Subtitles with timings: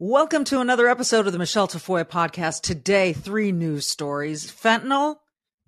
[0.00, 2.60] Welcome to another episode of the Michelle Tafoya podcast.
[2.60, 5.16] Today, three news stories fentanyl,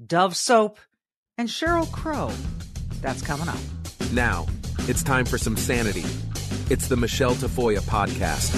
[0.06, 0.78] Dove soap,
[1.36, 2.30] and Sheryl Crow.
[3.00, 3.58] That's coming up.
[4.12, 4.46] Now,
[4.82, 6.04] it's time for some sanity.
[6.70, 8.54] It's the Michelle Tafoya podcast.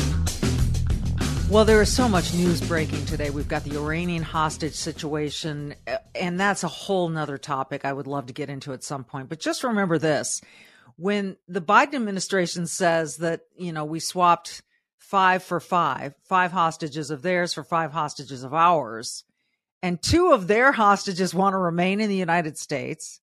[1.48, 3.30] Well, there is so much news breaking today.
[3.30, 5.74] We've got the Iranian hostage situation,
[6.15, 9.30] and that's a whole nother topic I would love to get into at some point.
[9.30, 10.43] But just remember this
[10.96, 14.60] when the Biden administration says that, you know, we swapped
[15.12, 19.24] five for five, five hostages of theirs for five hostages of ours.
[19.82, 23.21] And two of their hostages want to remain in the United States.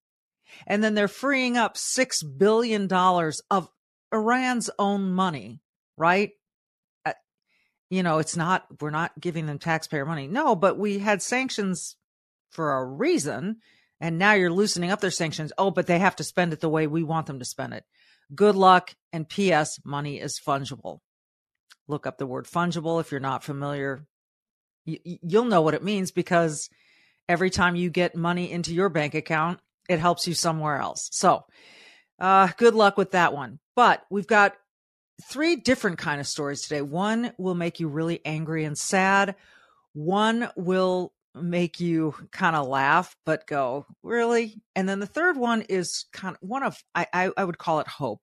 [0.67, 3.69] And then they're freeing up $6 billion of
[4.13, 5.63] Iran's own money,
[5.97, 6.29] right?
[7.07, 7.13] Uh,
[7.89, 10.27] you know, it's not, we're not giving them taxpayer money.
[10.27, 11.95] No, but we had sanctions
[12.51, 13.61] for a reason.
[13.99, 15.51] And now you're loosening up their sanctions.
[15.57, 17.83] Oh, but they have to spend it the way we want them to spend it.
[18.35, 18.93] Good luck.
[19.11, 19.79] And P.S.
[19.83, 20.99] Money is fungible
[21.89, 24.05] look up the word fungible if you're not familiar.
[24.85, 26.69] you'll know what it means because
[27.27, 29.59] every time you get money into your bank account,
[29.89, 31.09] it helps you somewhere else.
[31.11, 31.43] So,
[32.19, 33.59] uh, good luck with that one.
[33.75, 34.55] But we've got
[35.29, 36.81] three different kind of stories today.
[36.81, 39.35] One will make you really angry and sad.
[39.93, 44.61] One will make you kind of laugh, but go, really?
[44.75, 47.79] And then the third one is kind of one of, I, I, I would call
[47.79, 48.21] it Hope,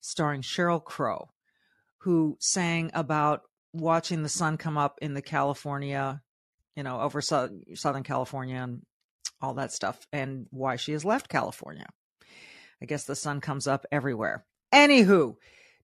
[0.00, 1.28] starring Sheryl Crow
[2.06, 6.22] who sang about watching the sun come up in the California,
[6.76, 8.82] you know, over so- Southern California and
[9.40, 11.84] all that stuff, and why she has left California.
[12.80, 14.46] I guess the sun comes up everywhere.
[14.72, 15.34] Anywho,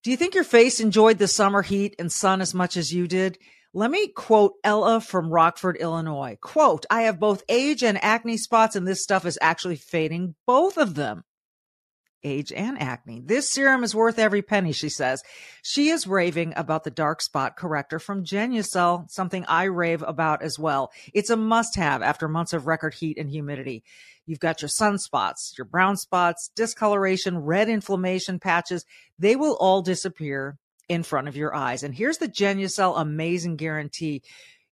[0.04, 3.08] do you think your face enjoyed the summer heat and sun as much as you
[3.08, 3.36] did?
[3.74, 6.38] Let me quote Ella from Rockford, Illinois.
[6.40, 10.78] Quote, I have both age and acne spots, and this stuff is actually fading both
[10.78, 11.24] of them
[12.24, 13.20] age, and acne.
[13.24, 15.22] This serum is worth every penny, she says.
[15.62, 20.58] She is raving about the dark spot corrector from Genucel, something I rave about as
[20.58, 20.92] well.
[21.12, 23.84] It's a must have after months of record heat and humidity.
[24.26, 28.84] You've got your sunspots, your brown spots, discoloration, red inflammation patches.
[29.18, 31.82] They will all disappear in front of your eyes.
[31.82, 34.22] And here's the Genucel amazing guarantee.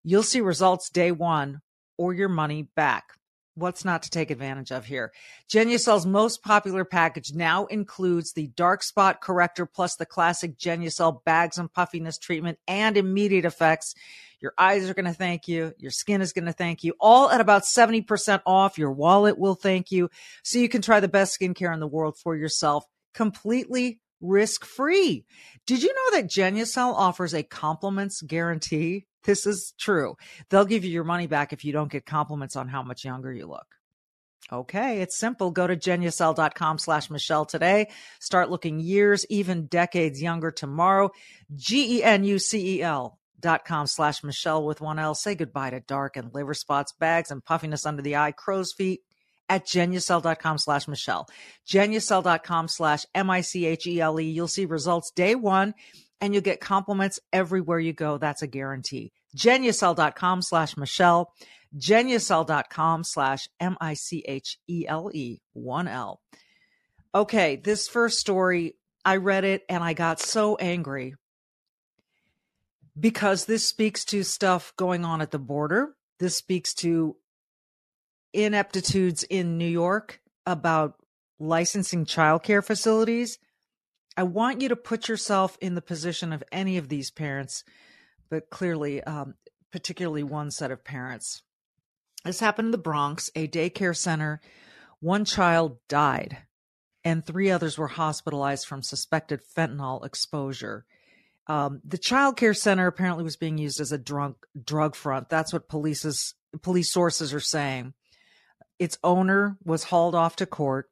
[0.03, 1.61] You'll see results day one
[1.97, 3.18] or your money back
[3.59, 5.11] what's not to take advantage of here?
[5.49, 11.57] Genucel's most popular package now includes the dark spot corrector plus the classic Genucel bags
[11.57, 13.93] and puffiness treatment and immediate effects.
[14.39, 15.73] Your eyes are going to thank you.
[15.77, 18.77] Your skin is going to thank you all at about 70% off.
[18.77, 20.09] Your wallet will thank you.
[20.43, 25.25] So you can try the best skincare in the world for yourself completely risk free.
[25.65, 29.05] Did you know that Genucel offers a compliments guarantee?
[29.23, 30.15] This is true.
[30.49, 33.31] They'll give you your money back if you don't get compliments on how much younger
[33.31, 33.67] you look.
[34.51, 35.51] Okay, it's simple.
[35.51, 37.89] Go to genucel.com slash Michelle today.
[38.19, 41.11] Start looking years, even decades younger tomorrow.
[41.55, 45.13] G-E-N-U-C-E-L dot com slash Michelle with one L.
[45.13, 49.01] Say goodbye to dark and liver spots, bags, and puffiness under the eye, crow's feet
[49.49, 51.27] at genucel.com slash Michelle.
[51.67, 54.23] Genucel.com slash M-I-C-H-E-L-E.
[54.23, 55.73] You'll see results day one
[56.21, 58.17] and you'll get compliments everywhere you go.
[58.17, 59.11] That's a guarantee.
[59.35, 61.31] Genucel.com slash Michelle.
[61.77, 66.19] Genucel.com slash M I C H E L E, one L.
[67.13, 68.75] Okay, this first story,
[69.05, 71.15] I read it and I got so angry
[72.99, 75.95] because this speaks to stuff going on at the border.
[76.19, 77.15] This speaks to
[78.33, 80.95] ineptitudes in New York about
[81.39, 83.39] licensing childcare facilities.
[84.19, 87.63] I want you to put yourself in the position of any of these parents,
[88.29, 89.35] but clearly, um,
[89.71, 91.41] particularly one set of parents.
[92.25, 94.41] This happened in the Bronx, a daycare center.
[94.99, 96.39] One child died,
[97.05, 100.83] and three others were hospitalized from suspected fentanyl exposure.
[101.47, 105.29] Um, the child care center apparently was being used as a drunk drug front.
[105.29, 107.93] That's what police's police sources are saying.
[108.79, 110.89] Its owner was hauled off to court.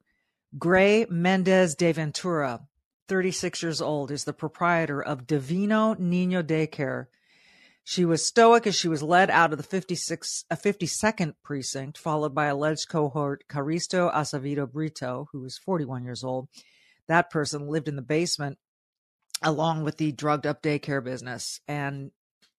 [0.58, 2.62] Grei Mendez de Ventura
[3.08, 7.08] 36 years old, is the proprietor of Divino Nino Daycare.
[7.84, 12.36] She was stoic as she was led out of the 56, a 52nd precinct, followed
[12.36, 16.50] by alleged cohort Carlisto Acevedo Brito, who was 41 years old.
[17.08, 18.58] That person lived in the basement
[19.42, 21.62] along with the drugged up daycare business.
[21.68, 22.12] And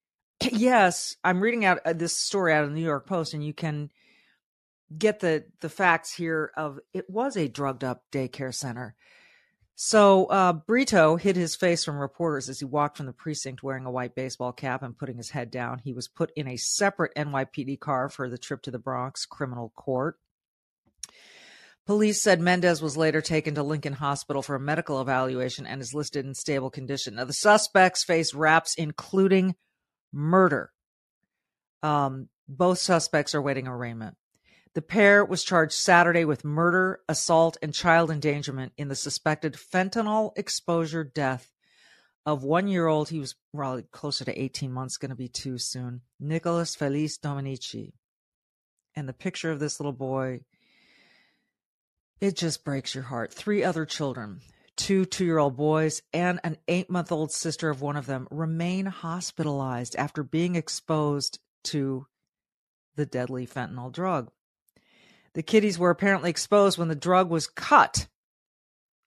[0.50, 3.52] yes, I'm reading out uh, this story out of the New York Post, and you
[3.52, 3.90] can
[4.96, 8.94] get the the facts here of it was a drugged up daycare center.
[9.80, 13.86] So uh, Brito hid his face from reporters as he walked from the precinct wearing
[13.86, 15.78] a white baseball cap and putting his head down.
[15.78, 19.72] He was put in a separate NYPD car for the trip to the Bronx criminal
[19.76, 20.16] court.
[21.86, 25.94] Police said Mendez was later taken to Lincoln Hospital for a medical evaluation and is
[25.94, 27.14] listed in stable condition.
[27.14, 29.54] Now, the suspects face raps including
[30.12, 30.72] murder.
[31.84, 34.16] Um, both suspects are waiting arraignment.
[34.78, 40.30] The pair was charged Saturday with murder, assault, and child endangerment in the suspected fentanyl
[40.38, 41.52] exposure death
[42.24, 43.08] of one year old.
[43.08, 46.02] He was probably closer to 18 months, going to be too soon.
[46.20, 47.94] Nicholas Feliz Dominici.
[48.94, 50.42] And the picture of this little boy,
[52.20, 53.34] it just breaks your heart.
[53.34, 54.42] Three other children,
[54.76, 58.28] two two year old boys, and an eight month old sister of one of them
[58.30, 62.06] remain hospitalized after being exposed to
[62.94, 64.30] the deadly fentanyl drug.
[65.34, 68.08] The kiddies were apparently exposed when the drug was cut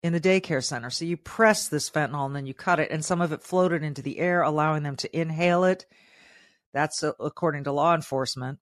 [0.03, 0.89] in the daycare center.
[0.89, 3.83] So you press this fentanyl and then you cut it, and some of it floated
[3.83, 5.85] into the air, allowing them to inhale it.
[6.73, 8.59] That's uh, according to law enforcement.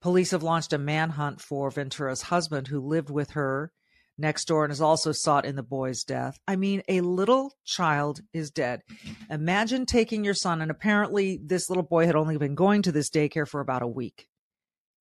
[0.00, 3.70] Police have launched a manhunt for Ventura's husband, who lived with her
[4.16, 6.38] next door and is also sought in the boy's death.
[6.48, 8.82] I mean, a little child is dead.
[9.28, 13.10] Imagine taking your son, and apparently, this little boy had only been going to this
[13.10, 14.26] daycare for about a week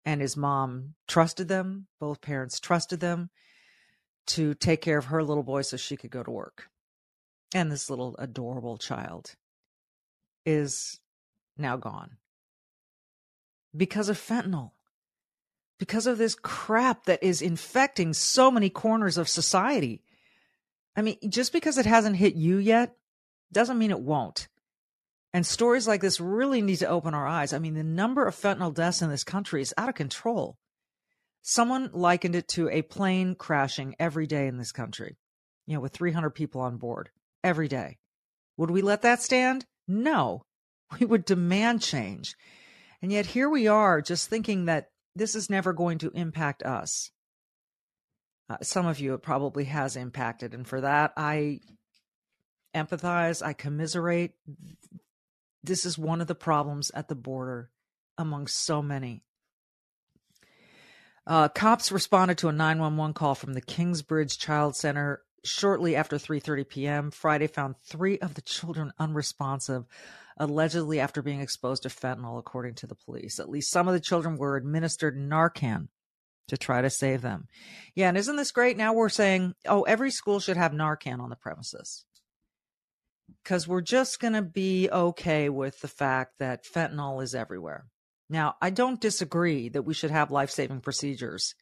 [0.06, 1.88] and his mom trusted them.
[1.98, 3.28] Both parents trusted them
[4.28, 6.68] to take care of her little boy so she could go to work.
[7.52, 9.34] And this little adorable child
[10.46, 11.00] is
[11.58, 12.16] now gone
[13.76, 14.70] because of fentanyl,
[15.78, 20.02] because of this crap that is infecting so many corners of society.
[20.94, 22.96] I mean, just because it hasn't hit you yet
[23.52, 24.48] doesn't mean it won't.
[25.32, 27.52] And stories like this really need to open our eyes.
[27.52, 30.56] I mean, the number of fentanyl deaths in this country is out of control.
[31.42, 35.16] Someone likened it to a plane crashing every day in this country,
[35.66, 37.10] you know, with 300 people on board
[37.44, 37.98] every day.
[38.56, 39.66] Would we let that stand?
[39.86, 40.42] No.
[41.00, 42.36] We would demand change.
[43.02, 44.86] And yet here we are just thinking that
[45.16, 47.10] this is never going to impact us.
[48.48, 50.54] Uh, some of you it probably has impacted.
[50.54, 51.60] And for that, I
[52.74, 54.32] empathize, I commiserate
[55.66, 57.70] this is one of the problems at the border
[58.16, 59.22] among so many.
[61.26, 66.68] Uh, cops responded to a 911 call from the Kingsbridge Child Center shortly after 3:30
[66.68, 67.10] p.m.
[67.10, 69.84] Friday found 3 of the children unresponsive
[70.38, 73.40] allegedly after being exposed to fentanyl according to the police.
[73.40, 75.88] At least some of the children were administered Narcan
[76.48, 77.48] to try to save them.
[77.94, 78.76] Yeah, and isn't this great?
[78.76, 82.04] Now we're saying, "Oh, every school should have Narcan on the premises."
[83.42, 87.86] Because we're just going to be okay with the fact that fentanyl is everywhere.
[88.28, 91.54] Now, I don't disagree that we should have life saving procedures,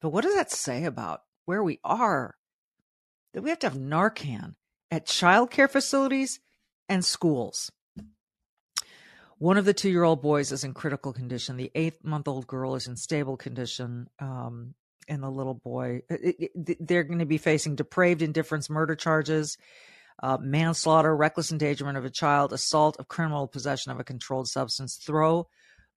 [0.00, 2.34] but what does that say about where we are?
[3.34, 4.54] That we have to have Narcan
[4.90, 6.40] at childcare facilities
[6.88, 7.70] and schools.
[9.38, 11.56] One of the two year old boys is in critical condition.
[11.56, 14.08] The eight month old girl is in stable condition.
[14.18, 14.74] Um,
[15.08, 19.56] and the little boy, it, it, they're going to be facing depraved indifference murder charges
[20.22, 24.96] uh, manslaughter, reckless endangerment of a child, assault of criminal possession of a controlled substance.
[24.96, 25.48] Throw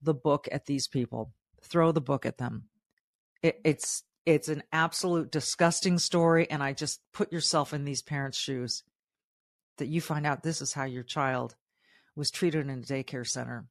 [0.02, 1.34] the book at these people.
[1.64, 2.66] Throw the book at them.
[3.42, 8.38] It, it's it's an absolute disgusting story, and I just put yourself in these parents'
[8.38, 8.84] shoes.
[9.78, 11.56] That you find out this is how your child
[12.16, 13.66] was treated in a daycare center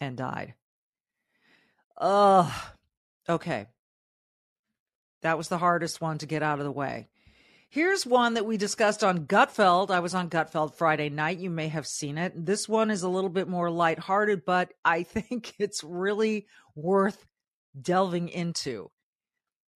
[0.00, 0.54] and died.
[1.98, 2.52] Ugh.
[3.28, 3.66] Okay.
[5.22, 7.08] That was the hardest one to get out of the way.
[7.68, 9.90] Here's one that we discussed on Gutfeld.
[9.90, 11.38] I was on Gutfeld Friday night.
[11.38, 12.32] You may have seen it.
[12.34, 17.26] This one is a little bit more lighthearted, but I think it's really worth
[17.80, 18.90] delving into.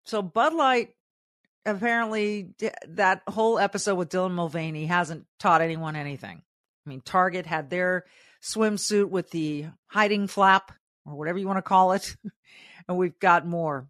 [0.07, 0.91] So, Bud Light
[1.67, 2.55] apparently,
[2.89, 6.43] that whole episode with Dylan Mulvaney hasn't taught anyone anything.
[6.87, 8.05] I mean, Target had their
[8.43, 10.73] swimsuit with the hiding flap
[11.05, 12.17] or whatever you want to call it.
[12.89, 13.89] and we've got more.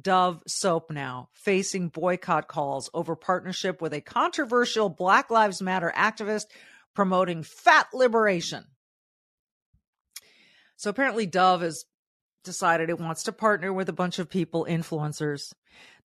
[0.00, 6.46] Dove soap now facing boycott calls over partnership with a controversial Black Lives Matter activist
[6.94, 8.64] promoting fat liberation.
[10.76, 11.84] So apparently, Dove has
[12.44, 15.52] decided it wants to partner with a bunch of people, influencers.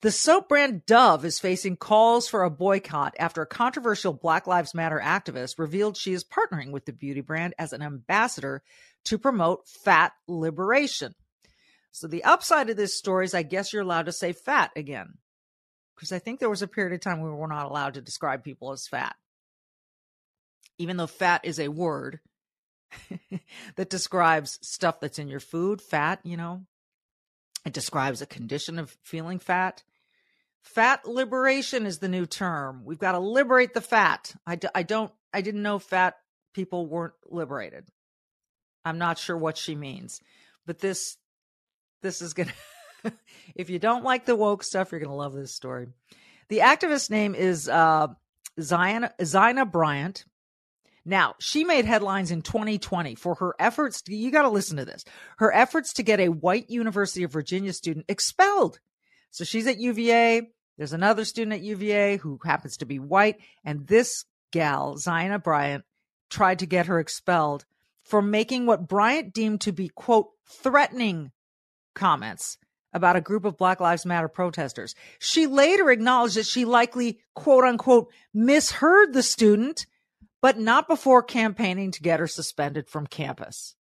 [0.01, 4.73] The soap brand Dove is facing calls for a boycott after a controversial Black Lives
[4.73, 8.63] Matter activist revealed she is partnering with the beauty brand as an ambassador
[9.05, 11.15] to promote fat liberation.
[11.93, 15.13] So the upside of this story is I guess you're allowed to say fat again.
[15.95, 18.43] Because I think there was a period of time we were not allowed to describe
[18.43, 19.15] people as fat.
[20.79, 22.19] even though fat is a word
[23.75, 26.65] that describes stuff that's in your food, fat, you know,
[27.63, 29.83] it describes a condition of feeling fat.
[30.63, 32.81] Fat liberation is the new term.
[32.85, 34.33] We've got to liberate the fat.
[34.47, 36.15] I d- I don't, I didn't know fat
[36.53, 37.85] people weren't liberated.
[38.83, 40.21] I'm not sure what she means,
[40.65, 41.17] but this,
[42.03, 42.49] this is going
[43.03, 43.13] to,
[43.55, 45.87] if you don't like the woke stuff, you're going to love this story.
[46.49, 48.07] The activist name is uh,
[48.61, 50.25] Zion, Zyahna Bryant.
[51.05, 54.03] Now, she made headlines in 2020 for her efforts.
[54.03, 55.03] To, you got to listen to this.
[55.37, 58.79] Her efforts to get a white University of Virginia student expelled.
[59.31, 60.49] So she's at UVA.
[60.77, 63.37] There's another student at UVA who happens to be white.
[63.65, 65.83] And this gal, Zyahna Bryant,
[66.29, 67.65] tried to get her expelled
[68.03, 71.31] for making what Bryant deemed to be, quote, threatening
[71.93, 72.57] comments
[72.93, 74.93] about a group of Black Lives Matter protesters.
[75.19, 79.85] She later acknowledged that she likely, quote unquote, misheard the student
[80.43, 83.75] but not before campaigning to get her suspended from campus.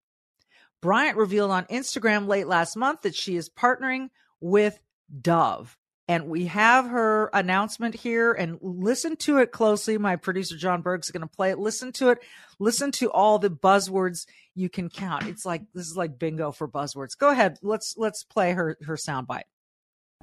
[0.82, 4.10] Bryant revealed on Instagram late last month that she is partnering
[4.42, 4.78] with
[5.22, 5.78] Dove.
[6.10, 9.98] And we have her announcement here and listen to it closely.
[9.98, 11.60] My producer, John Berg, is going to play it.
[11.60, 12.20] Listen to it.
[12.60, 14.26] Listen to all the buzzwords
[14.60, 15.26] you can count.
[15.26, 17.18] It's like, this is like bingo for buzzwords.
[17.18, 17.58] Go ahead.
[17.62, 19.44] Let's, let's play her, her soundbite.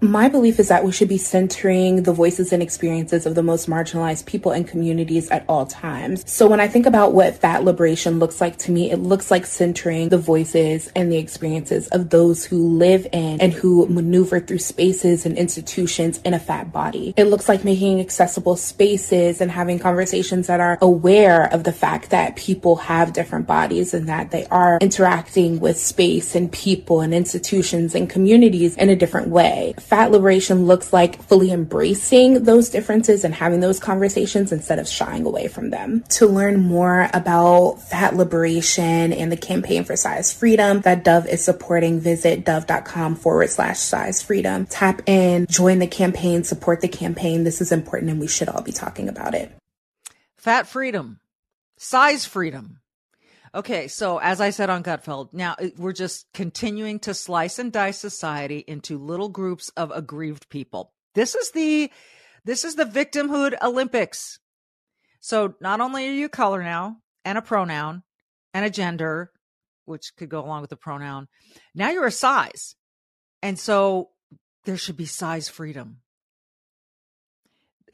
[0.03, 3.67] My belief is that we should be centering the voices and experiences of the most
[3.67, 6.23] marginalized people and communities at all times.
[6.31, 9.47] So when I think about what fat liberation looks like to me, it looks like
[9.47, 14.59] centering the voices and the experiences of those who live in and who maneuver through
[14.59, 17.15] spaces and institutions in a fat body.
[17.17, 22.11] It looks like making accessible spaces and having conversations that are aware of the fact
[22.11, 27.15] that people have different bodies and that they are interacting with space and people and
[27.15, 33.25] institutions and communities in a different way fat liberation looks like fully embracing those differences
[33.25, 36.03] and having those conversations instead of shying away from them.
[36.11, 41.45] To learn more about fat liberation and the campaign for size freedom that Dove is
[41.45, 44.67] supporting, visit dove.com forward slash size freedom.
[44.67, 47.45] Tap in, join the campaign, support the campaign.
[47.45, 49.53] This is important and we should all be talking about it.
[50.37, 51.21] Fat freedom,
[51.77, 52.81] size freedom.
[53.57, 57.99] Okay, so as I said on Gutfeld, now we're just continuing to slice and dice
[57.99, 60.93] society into little groups of aggrieved people.
[61.15, 61.91] This is the
[62.45, 64.41] this is the victimhood Olympics.
[65.21, 68.03] So not only are you color now and a pronoun
[68.53, 69.33] and a gender,
[69.87, 71.27] which could go along with the pronoun,
[71.75, 72.77] now you're a size.
[73.41, 74.11] And so
[74.67, 76.03] there should be size freedom.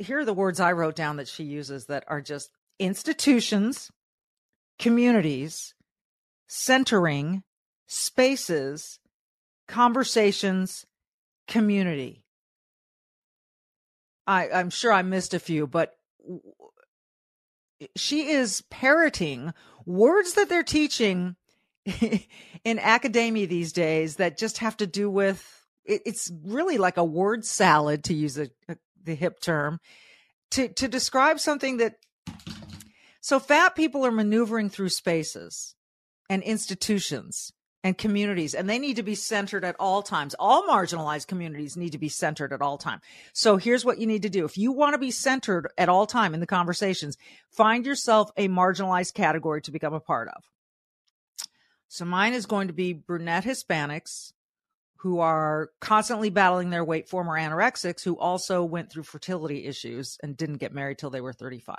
[0.00, 2.50] Here are the words I wrote down that she uses that are just
[2.80, 3.92] institutions
[4.78, 5.74] communities,
[6.46, 7.42] centering,
[7.86, 8.98] spaces,
[9.68, 10.86] conversations,
[11.48, 12.24] community.
[14.26, 15.94] I, I'm sure I missed a few, but
[17.96, 19.52] she is parroting
[19.84, 21.36] words that they're teaching
[22.64, 27.04] in academia these days that just have to do with it, it's really like a
[27.04, 29.80] word salad to use a, a, the hip term
[30.52, 31.96] to to describe something that
[33.22, 35.76] so fat people are maneuvering through spaces
[36.28, 37.52] and institutions
[37.84, 40.34] and communities and they need to be centered at all times.
[40.40, 43.00] All marginalized communities need to be centered at all time.
[43.32, 44.44] So here's what you need to do.
[44.44, 47.16] If you want to be centered at all time in the conversations,
[47.48, 50.42] find yourself a marginalized category to become a part of.
[51.86, 54.32] So mine is going to be brunette Hispanics
[54.96, 60.36] who are constantly battling their weight, former anorexics who also went through fertility issues and
[60.36, 61.76] didn't get married till they were 35.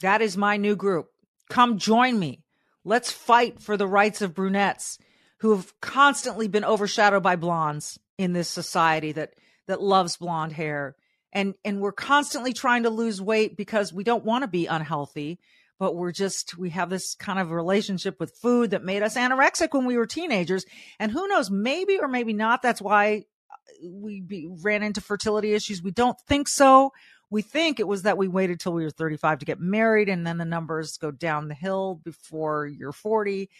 [0.00, 1.10] That is my new group.
[1.48, 2.42] Come join me.
[2.84, 4.98] Let's fight for the rights of brunettes
[5.38, 9.34] who have constantly been overshadowed by blondes in this society that
[9.66, 10.96] that loves blonde hair.
[11.32, 15.38] And and we're constantly trying to lose weight because we don't want to be unhealthy,
[15.78, 19.68] but we're just we have this kind of relationship with food that made us anorexic
[19.72, 20.64] when we were teenagers.
[20.98, 25.52] And who knows, maybe or maybe not that's why uh, we be, ran into fertility
[25.52, 25.82] issues.
[25.82, 26.92] We don't think so
[27.30, 30.26] we think it was that we waited till we were 35 to get married and
[30.26, 33.50] then the numbers go down the hill before you're 40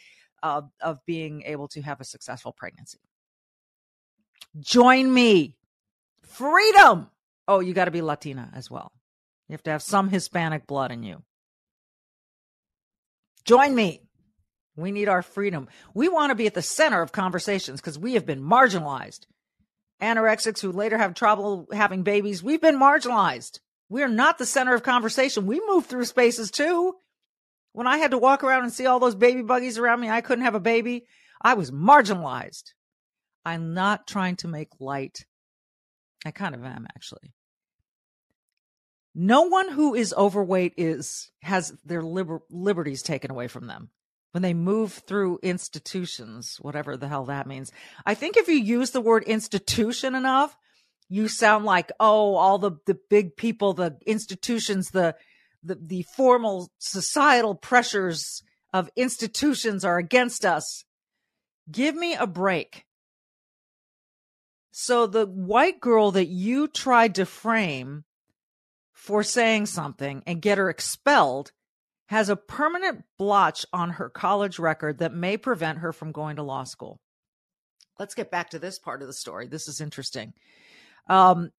[0.42, 3.00] uh, of being able to have a successful pregnancy.
[4.58, 5.56] Join me.
[6.22, 7.10] Freedom!
[7.46, 8.92] Oh you got to be latina as well.
[9.48, 11.22] You have to have some hispanic blood in you.
[13.44, 14.02] Join me.
[14.76, 15.68] We need our freedom.
[15.94, 19.26] We want to be at the center of conversations because we have been marginalized
[20.00, 23.60] anorexics who later have trouble having babies, we've been marginalized.
[23.88, 25.46] We're not the center of conversation.
[25.46, 26.94] We move through spaces too.
[27.72, 30.20] When I had to walk around and see all those baby buggies around me, I
[30.20, 31.06] couldn't have a baby.
[31.40, 32.72] I was marginalized.
[33.44, 35.24] I'm not trying to make light.
[36.26, 37.32] I kind of am, actually.
[39.14, 43.90] No one who is overweight is has their liber- liberties taken away from them
[44.32, 47.72] when they move through institutions, whatever the hell that means.
[48.04, 50.56] I think if you use the word institution enough,
[51.08, 55.14] you sound like, oh, all the, the big people, the institutions, the,
[55.62, 58.42] the, the formal societal pressures
[58.72, 60.84] of institutions are against us.
[61.70, 62.84] Give me a break.
[64.70, 68.04] So the white girl that you tried to frame
[68.92, 71.52] for saying something and get her expelled
[72.08, 76.42] has a permanent blotch on her college record that may prevent her from going to
[76.42, 77.00] law school.
[77.98, 79.46] Let's get back to this part of the story.
[79.46, 80.32] This is interesting.
[81.08, 81.50] Um,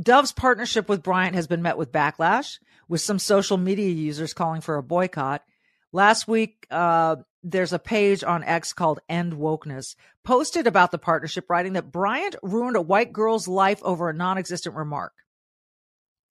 [0.00, 2.58] Dove's partnership with Bryant has been met with backlash,
[2.88, 5.44] with some social media users calling for a boycott.
[5.92, 9.94] Last week, uh, there's a page on X called End Wokeness
[10.24, 14.36] posted about the partnership, writing that Bryant ruined a white girl's life over a non
[14.36, 15.12] existent remark.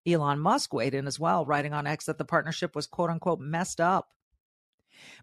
[0.05, 3.39] Elon Musk weighed in as well, writing on X that the partnership was quote unquote
[3.39, 4.09] messed up.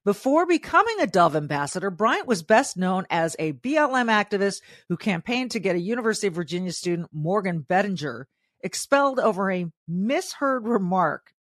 [0.05, 5.53] Before becoming a Dove ambassador, Bryant was best known as a BLM activist who campaigned
[5.53, 8.27] to get a University of Virginia student, Morgan Bettinger,
[8.63, 11.33] expelled over a misheard remark.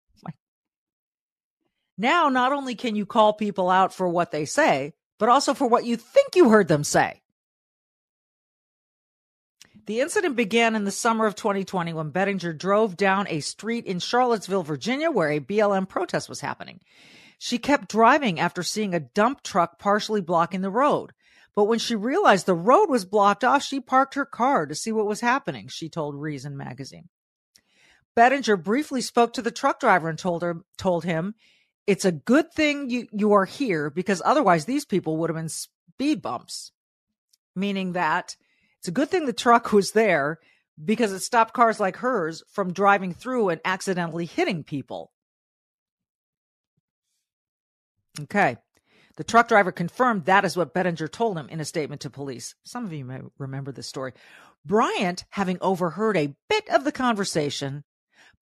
[1.99, 5.69] Now, not only can you call people out for what they say, but also for
[5.69, 7.21] what you think you heard them say.
[9.91, 13.99] The incident began in the summer of 2020 when Bettinger drove down a street in
[13.99, 16.79] Charlottesville, Virginia, where a BLM protest was happening.
[17.41, 21.11] She kept driving after seeing a dump truck partially blocking the road.
[21.57, 24.93] But when she realized the road was blocked off, she parked her car to see
[24.93, 27.09] what was happening, she told Reason magazine.
[28.15, 31.35] Bettinger briefly spoke to the truck driver and told her told him,
[31.89, 35.49] "It's a good thing you you are here because otherwise these people would have been
[35.49, 36.71] speed bumps."
[37.57, 38.37] Meaning that
[38.81, 40.39] it's a good thing the truck was there
[40.83, 45.13] because it stopped cars like hers from driving through and accidentally hitting people.
[48.23, 48.57] Okay.
[49.17, 52.55] The truck driver confirmed that is what Bettinger told him in a statement to police.
[52.65, 54.15] Some of you may remember this story.
[54.65, 57.85] Bryant, having overheard a bit of the conversation,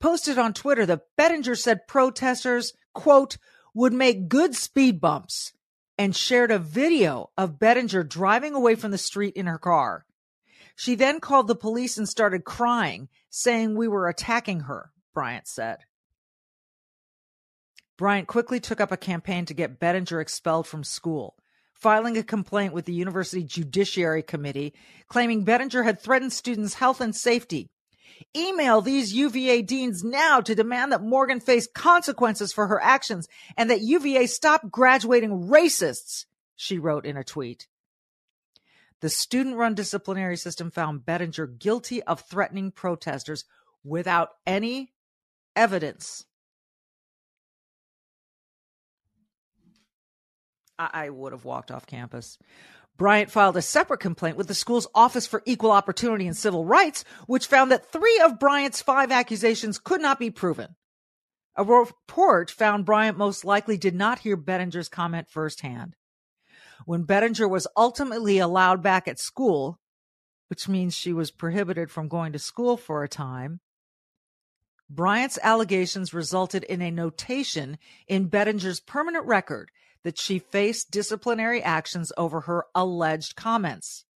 [0.00, 3.38] posted on Twitter that Bettinger said protesters, quote,
[3.74, 5.52] would make good speed bumps
[5.98, 10.04] and shared a video of Bettinger driving away from the street in her car.
[10.78, 15.78] She then called the police and started crying, saying we were attacking her, Bryant said.
[17.96, 21.34] Bryant quickly took up a campaign to get Bettinger expelled from school,
[21.74, 24.72] filing a complaint with the University Judiciary Committee
[25.08, 27.66] claiming Bettinger had threatened students' health and safety.
[28.36, 33.68] Email these UVA deans now to demand that Morgan face consequences for her actions and
[33.70, 37.66] that UVA stop graduating racists, she wrote in a tweet.
[39.00, 43.44] The student run disciplinary system found Bettinger guilty of threatening protesters
[43.84, 44.92] without any
[45.54, 46.24] evidence.
[50.78, 52.38] I, I would have walked off campus.
[52.96, 57.04] Bryant filed a separate complaint with the school's Office for Equal Opportunity and Civil Rights,
[57.28, 60.74] which found that three of Bryant's five accusations could not be proven.
[61.54, 65.94] A report found Bryant most likely did not hear Bettinger's comment firsthand
[66.84, 69.78] when Bettinger was ultimately allowed back at school,
[70.48, 73.60] which means she was prohibited from going to school for a time,
[74.90, 79.70] Bryant's allegations resulted in a notation in Bettinger's permanent record
[80.02, 84.06] that she faced disciplinary actions over her alleged comments.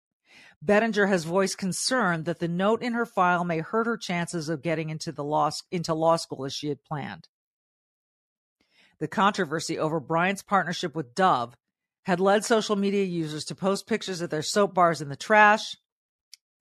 [0.61, 4.61] Bettinger has voiced concern that the note in her file may hurt her chances of
[4.61, 7.27] getting into the law into law school as she had planned.
[8.99, 11.55] The controversy over Bryant's partnership with Dove
[12.03, 15.75] had led social media users to post pictures of their soap bars in the trash.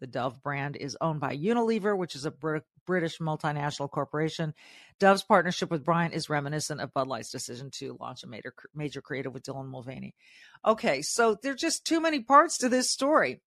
[0.01, 4.53] The Dove brand is owned by Unilever, which is a Brit- British multinational corporation.
[4.99, 9.01] Dove's partnership with Bryant is reminiscent of Bud Light's decision to launch a major, major
[9.01, 10.15] creative with Dylan Mulvaney.
[10.65, 13.41] Okay, so there's just too many parts to this story.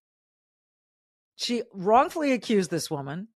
[1.36, 3.28] She wrongfully accused this woman.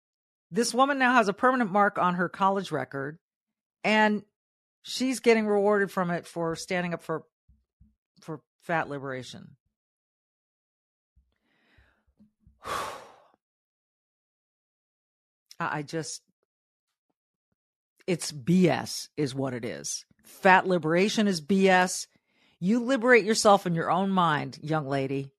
[0.50, 3.18] This woman now has a permanent mark on her college record,
[3.82, 4.22] and
[4.82, 7.24] she's getting rewarded from it for standing up for for
[8.60, 9.56] fat liberation.
[15.60, 16.22] I just,
[18.06, 20.04] it's BS, is what it is.
[20.22, 22.06] Fat liberation is BS.
[22.60, 25.32] You liberate yourself in your own mind, young lady.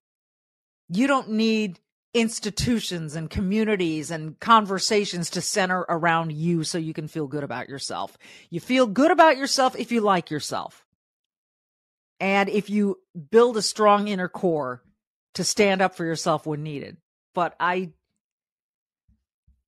[0.88, 1.80] You don't need
[2.12, 7.68] institutions and communities and conversations to center around you so you can feel good about
[7.68, 8.18] yourself.
[8.50, 10.84] You feel good about yourself if you like yourself
[12.20, 12.98] and if you
[13.30, 14.82] build a strong inner core
[15.34, 16.98] to stand up for yourself when needed.
[17.34, 17.90] But I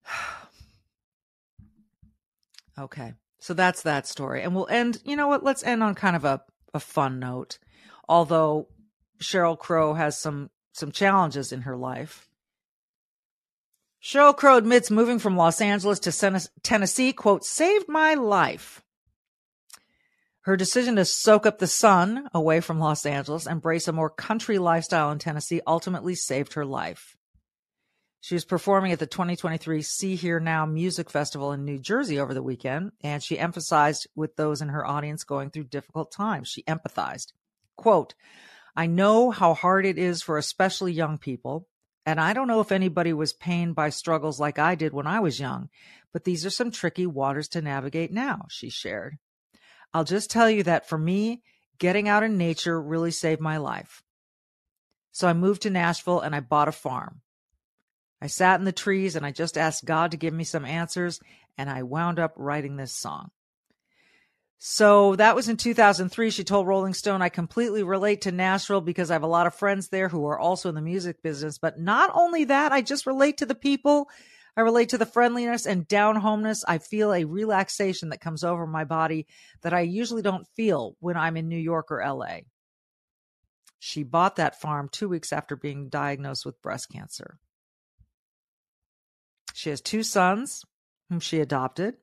[2.78, 3.14] Okay.
[3.38, 4.42] So that's that story.
[4.42, 5.42] And we'll end, you know what?
[5.42, 7.58] Let's end on kind of a, a fun note.
[8.08, 8.68] Although
[9.20, 12.28] Sheryl Crow has some some challenges in her life.
[14.02, 18.81] Sheryl Crow admits moving from Los Angeles to Tennessee, quote, saved my life.
[20.42, 24.10] Her decision to soak up the sun away from Los Angeles, and embrace a more
[24.10, 27.16] country lifestyle in Tennessee, ultimately saved her life.
[28.20, 32.34] She was performing at the 2023 Sea Hear Now Music Festival in New Jersey over
[32.34, 36.48] the weekend, and she emphasized with those in her audience going through difficult times.
[36.48, 37.32] She empathized.
[37.76, 38.14] Quote,
[38.74, 41.68] I know how hard it is for especially young people,
[42.04, 45.20] and I don't know if anybody was pained by struggles like I did when I
[45.20, 45.68] was young,
[46.12, 49.18] but these are some tricky waters to navigate now, she shared.
[49.94, 51.42] I'll just tell you that for me,
[51.78, 54.02] getting out in nature really saved my life.
[55.10, 57.20] So I moved to Nashville and I bought a farm.
[58.20, 61.20] I sat in the trees and I just asked God to give me some answers,
[61.58, 63.30] and I wound up writing this song.
[64.58, 66.30] So that was in 2003.
[66.30, 69.56] She told Rolling Stone, I completely relate to Nashville because I have a lot of
[69.56, 71.58] friends there who are also in the music business.
[71.58, 74.08] But not only that, I just relate to the people.
[74.56, 76.64] I relate to the friendliness and down homeness.
[76.68, 79.26] I feel a relaxation that comes over my body
[79.62, 82.40] that I usually don't feel when I'm in New York or LA.
[83.78, 87.38] She bought that farm two weeks after being diagnosed with breast cancer.
[89.54, 90.64] She has two sons
[91.08, 91.96] whom she adopted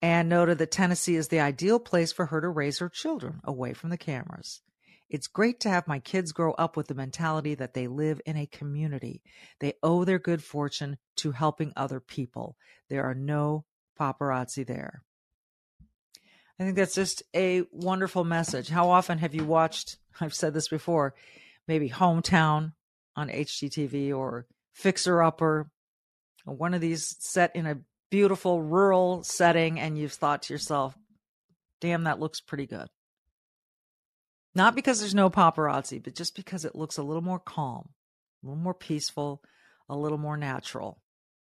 [0.00, 3.74] and noted that Tennessee is the ideal place for her to raise her children away
[3.74, 4.60] from the cameras.
[5.08, 8.36] It's great to have my kids grow up with the mentality that they live in
[8.36, 9.22] a community.
[9.60, 12.56] They owe their good fortune to helping other people.
[12.90, 13.64] There are no
[13.98, 15.02] paparazzi there.
[16.60, 18.68] I think that's just a wonderful message.
[18.68, 19.96] How often have you watched?
[20.20, 21.14] I've said this before,
[21.66, 22.72] maybe Hometown
[23.16, 25.70] on HGTV or Fixer Upper,
[26.44, 27.78] one of these set in a
[28.10, 30.96] beautiful rural setting and you've thought to yourself,
[31.80, 32.88] damn, that looks pretty good.
[34.58, 37.90] Not because there's no paparazzi, but just because it looks a little more calm,
[38.42, 39.40] a little more peaceful,
[39.88, 41.00] a little more natural,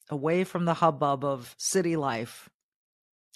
[0.07, 2.47] away from the hubbub of city life.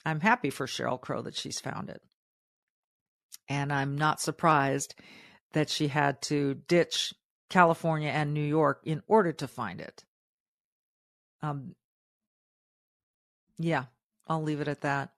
[0.06, 2.04] I'm happy for Sheryl Crow that she's found it.
[3.49, 4.93] And I'm not surprised
[5.54, 7.15] that she had to ditch
[7.49, 10.04] California and New York in order to find it.
[11.41, 11.73] Um,
[13.58, 13.86] yeah,
[14.28, 15.14] I'll leave it at that.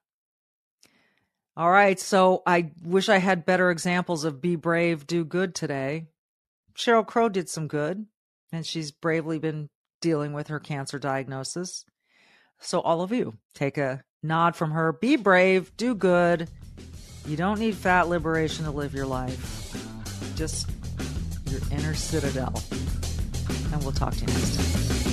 [1.58, 2.00] All right.
[2.00, 6.06] So I wish I had better examples of be brave, do good today.
[6.76, 8.06] Sheryl Crow did some good,
[8.52, 11.84] and she's bravely been dealing with her cancer diagnosis.
[12.60, 14.94] So, all of you, take a nod from her.
[14.94, 16.50] Be brave, do good.
[17.26, 19.76] You don't need fat liberation to live your life,
[20.36, 20.70] just
[21.50, 22.62] your inner citadel.
[23.74, 25.07] And we'll talk to you next time.